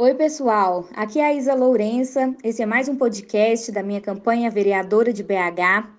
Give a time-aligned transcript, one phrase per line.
[0.00, 0.86] Oi, pessoal.
[0.94, 2.32] Aqui é a Isa Lourença.
[2.44, 5.90] Esse é mais um podcast da minha campanha vereadora de BH.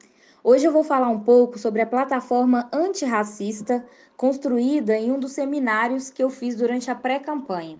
[0.41, 3.85] Hoje eu vou falar um pouco sobre a plataforma antirracista
[4.15, 7.77] construída em um dos seminários que eu fiz durante a pré-campanha.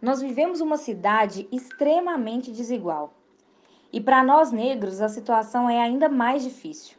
[0.00, 3.12] Nós vivemos uma cidade extremamente desigual.
[3.92, 6.96] E para nós negros, a situação é ainda mais difícil.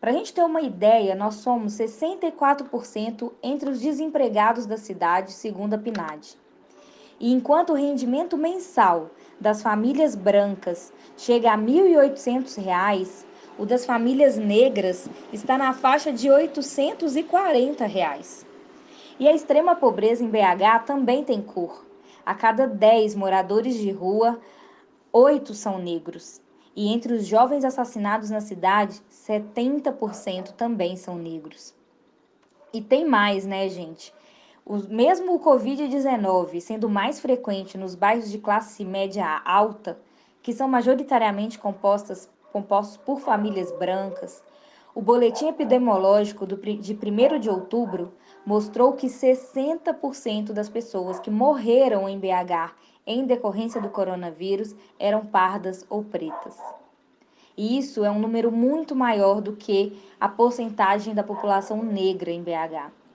[0.00, 5.74] Para a gente ter uma ideia, nós somos 64% entre os desempregados da cidade, segundo
[5.74, 6.36] a PNAD.
[7.20, 9.10] E enquanto o rendimento mensal
[9.40, 13.24] das famílias brancas chega a R$ 1.800,
[13.58, 18.46] o das famílias negras está na faixa de 840 reais.
[19.18, 21.84] E a extrema pobreza em BH também tem cor.
[22.24, 24.38] A cada 10 moradores de rua,
[25.12, 26.40] 8 são negros.
[26.76, 31.74] E entre os jovens assassinados na cidade, 70% também são negros.
[32.72, 34.14] E tem mais, né, gente?
[34.68, 39.98] O, mesmo o Covid-19 sendo mais frequente nos bairros de classe média alta,
[40.42, 44.42] que são majoritariamente compostas, compostos por famílias brancas,
[44.94, 48.12] o boletim epidemiológico do, de 1 de outubro
[48.44, 52.74] mostrou que 60% das pessoas que morreram em BH
[53.06, 56.58] em decorrência do coronavírus eram pardas ou pretas.
[57.56, 62.42] E isso é um número muito maior do que a porcentagem da população negra em
[62.42, 63.07] BH.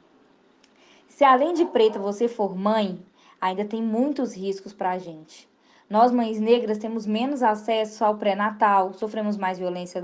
[1.13, 2.99] Se além de preta você for mãe,
[3.39, 5.47] ainda tem muitos riscos para a gente.
[5.87, 10.03] Nós, mães negras, temos menos acesso ao pré-natal, sofremos mais violência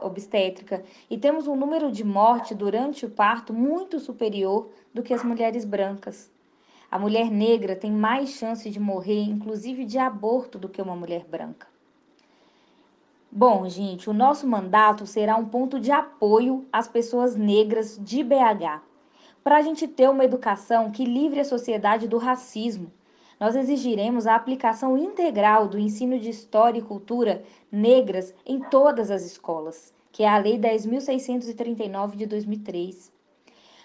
[0.00, 5.24] obstétrica e temos um número de morte durante o parto muito superior do que as
[5.24, 6.30] mulheres brancas.
[6.88, 11.24] A mulher negra tem mais chance de morrer, inclusive de aborto, do que uma mulher
[11.24, 11.66] branca.
[13.28, 18.93] Bom, gente, o nosso mandato será um ponto de apoio às pessoas negras de BH
[19.44, 22.90] para a gente ter uma educação que livre a sociedade do racismo.
[23.38, 29.22] Nós exigiremos a aplicação integral do ensino de história e cultura negras em todas as
[29.24, 33.13] escolas, que é a Lei 10.639 de 2003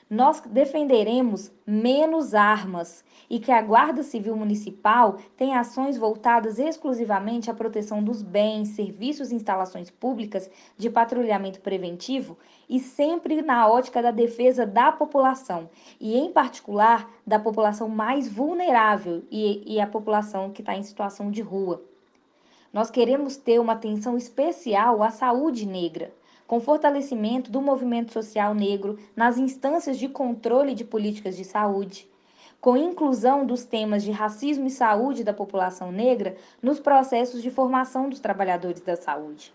[0.09, 7.53] nós defenderemos menos armas e que a Guarda Civil Municipal tenha ações voltadas exclusivamente à
[7.53, 12.35] proteção dos bens, serviços e instalações públicas de patrulhamento preventivo
[12.67, 19.21] e sempre na ótica da defesa da população, e em particular da população mais vulnerável
[19.29, 21.83] e, e a população que está em situação de rua.
[22.73, 26.11] Nós queremos ter uma atenção especial à saúde negra
[26.49, 32.09] com fortalecimento do movimento social negro nas instâncias de controle de políticas de saúde,
[32.59, 38.09] com inclusão dos temas de racismo e saúde da população negra nos processos de formação
[38.09, 39.53] dos trabalhadores da saúde,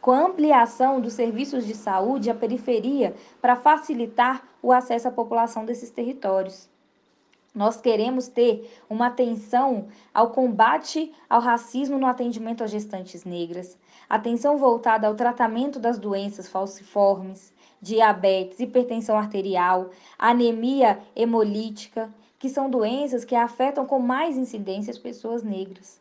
[0.00, 5.90] com ampliação dos serviços de saúde à periferia para facilitar o acesso à população desses
[5.90, 6.68] territórios
[7.54, 13.76] nós queremos ter uma atenção ao combate ao racismo no atendimento às gestantes negras,
[14.08, 22.08] atenção voltada ao tratamento das doenças falciformes, diabetes, hipertensão arterial, anemia hemolítica,
[22.38, 26.00] que são doenças que afetam com mais incidência as pessoas negras.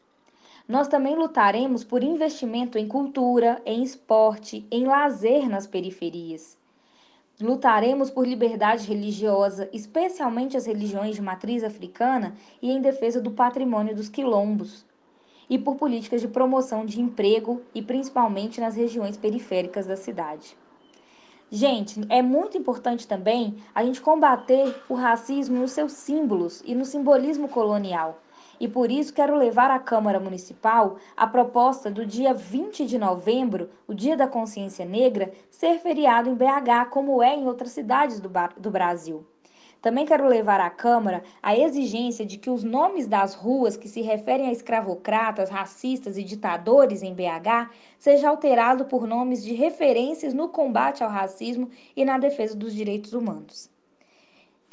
[0.68, 6.61] Nós também lutaremos por investimento em cultura, em esporte, em lazer nas periferias.
[7.41, 13.96] Lutaremos por liberdade religiosa, especialmente as religiões de matriz africana, e em defesa do patrimônio
[13.96, 14.85] dos quilombos.
[15.50, 20.56] E por políticas de promoção de emprego e principalmente nas regiões periféricas da cidade.
[21.50, 26.85] Gente, é muito importante também a gente combater o racismo nos seus símbolos e no
[26.85, 28.22] simbolismo colonial
[28.62, 33.72] e por isso quero levar à Câmara Municipal a proposta do dia 20 de novembro,
[33.88, 38.30] o Dia da Consciência Negra, ser feriado em BH, como é em outras cidades do,
[38.58, 39.26] do Brasil.
[39.82, 44.02] Também quero levar à Câmara a exigência de que os nomes das ruas que se
[44.02, 50.50] referem a escravocratas, racistas e ditadores em BH seja alterado por nomes de referências no
[50.50, 53.71] combate ao racismo e na defesa dos direitos humanos.